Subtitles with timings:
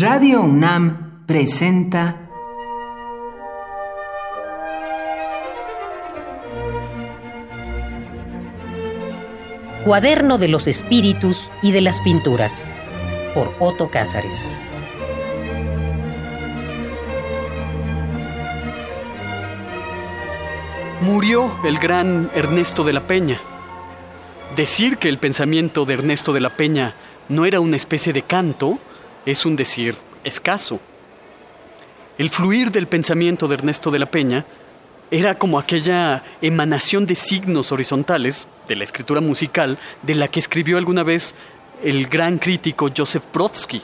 [0.00, 2.16] Radio UNAM presenta
[9.84, 12.64] Cuaderno de los Espíritus y de las Pinturas
[13.34, 14.48] por Otto Cázares.
[21.02, 23.38] Murió el gran Ernesto de la Peña.
[24.56, 26.94] Decir que el pensamiento de Ernesto de la Peña
[27.28, 28.78] no era una especie de canto
[29.26, 30.80] es un decir escaso.
[32.18, 34.44] El fluir del pensamiento de Ernesto de la Peña
[35.10, 40.78] era como aquella emanación de signos horizontales de la escritura musical de la que escribió
[40.78, 41.34] alguna vez
[41.82, 43.82] el gran crítico Joseph Brodsky.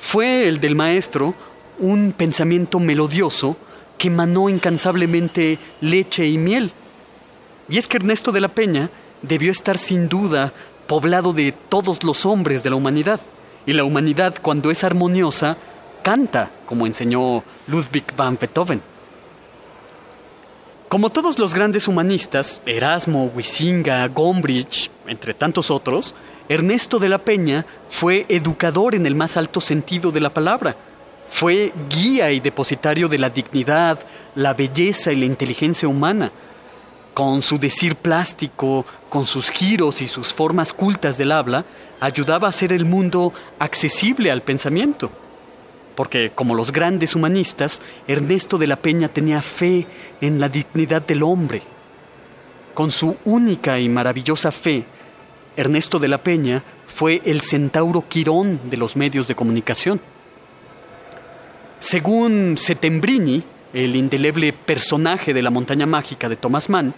[0.00, 1.34] Fue el del maestro
[1.78, 3.56] un pensamiento melodioso
[3.98, 6.72] que emanó incansablemente leche y miel.
[7.68, 8.90] Y es que Ernesto de la Peña
[9.22, 10.52] debió estar sin duda
[10.86, 13.20] poblado de todos los hombres de la humanidad.
[13.66, 15.56] Y la humanidad, cuando es armoniosa,
[16.02, 18.82] canta, como enseñó Ludwig van Beethoven.
[20.88, 26.14] Como todos los grandes humanistas, Erasmo, Huizinga, Gombrich, entre tantos otros,
[26.48, 30.76] Ernesto de la Peña fue educador en el más alto sentido de la palabra.
[31.30, 33.98] Fue guía y depositario de la dignidad,
[34.34, 36.30] la belleza y la inteligencia humana.
[37.14, 41.64] Con su decir plástico, con sus giros y sus formas cultas del habla,
[42.00, 45.10] ayudaba a hacer el mundo accesible al pensamiento.
[45.94, 49.86] Porque, como los grandes humanistas, Ernesto de la Peña tenía fe
[50.20, 51.62] en la dignidad del hombre.
[52.74, 54.84] Con su única y maravillosa fe,
[55.56, 60.00] Ernesto de la Peña fue el centauro Quirón de los medios de comunicación.
[61.78, 63.44] Según Setembrini,
[63.74, 66.94] el indeleble personaje de la montaña mágica de Thomas Mann,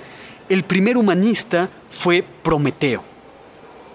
[0.48, 3.02] el primer humanista fue Prometeo.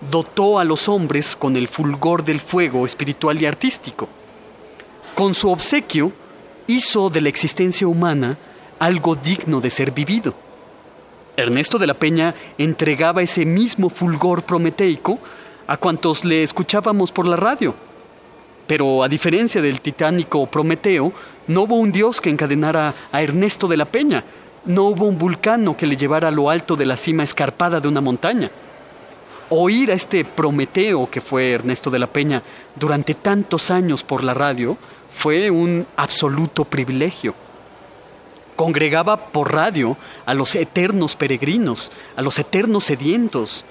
[0.10, 4.10] Dotó a los hombres con el fulgor del fuego espiritual y artístico.
[5.14, 6.12] Con su obsequio,
[6.66, 8.38] hizo de la existencia humana
[8.80, 10.34] algo digno de ser vivido.
[11.38, 15.20] Ernesto de la Peña entregaba ese mismo fulgor prometeico
[15.68, 17.76] a cuantos le escuchábamos por la radio.
[18.68, 21.12] Pero a diferencia del titánico Prometeo,
[21.48, 24.24] no hubo un dios que encadenara a Ernesto de la Peña,
[24.66, 27.88] no hubo un vulcano que le llevara a lo alto de la cima escarpada de
[27.88, 28.52] una montaña.
[29.50, 32.42] Oír a este Prometeo que fue Ernesto de la Peña
[32.76, 34.78] durante tantos años por la radio
[35.14, 37.36] fue un absoluto privilegio.
[38.56, 43.66] Congregaba por radio a los eternos peregrinos, a los eternos sedientos.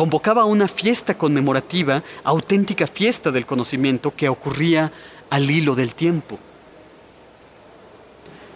[0.00, 4.90] Convocaba una fiesta conmemorativa, auténtica fiesta del conocimiento que ocurría
[5.28, 6.38] al hilo del tiempo.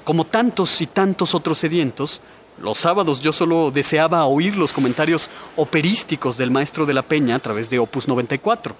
[0.04, 2.22] Como tantos y tantos otros sedientos,
[2.56, 7.40] los sábados yo solo deseaba oír los comentarios operísticos del maestro de la Peña a
[7.40, 8.74] través de Opus 94.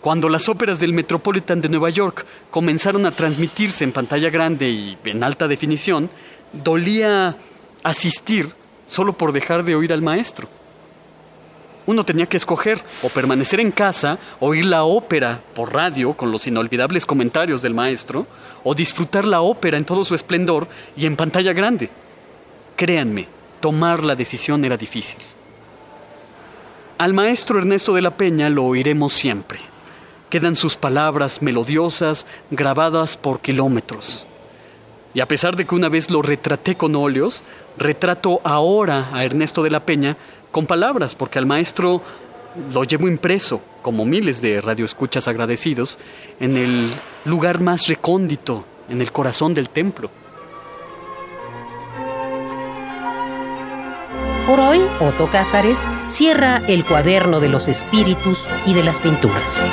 [0.00, 4.96] Cuando las óperas del Metropolitan de Nueva York comenzaron a transmitirse en pantalla grande y
[5.06, 6.08] en alta definición,
[6.52, 7.34] dolía
[7.82, 8.54] asistir
[8.86, 10.61] solo por dejar de oír al maestro.
[11.86, 16.46] Uno tenía que escoger o permanecer en casa, oír la ópera por radio con los
[16.46, 18.26] inolvidables comentarios del maestro,
[18.62, 21.90] o disfrutar la ópera en todo su esplendor y en pantalla grande.
[22.76, 23.26] Créanme,
[23.60, 25.18] tomar la decisión era difícil.
[26.98, 29.58] Al maestro Ernesto de la Peña lo oiremos siempre.
[30.30, 34.24] Quedan sus palabras melodiosas grabadas por kilómetros.
[35.14, 37.42] Y a pesar de que una vez lo retraté con óleos,
[37.76, 40.16] retrato ahora a Ernesto de la Peña
[40.52, 42.00] con palabras, porque al maestro
[42.72, 45.98] lo llevo impreso, como miles de radioescuchas agradecidos,
[46.38, 46.92] en el
[47.24, 50.10] lugar más recóndito, en el corazón del templo.
[54.46, 59.66] Por hoy, Otto Cázares cierra el cuaderno de los espíritus y de las pinturas.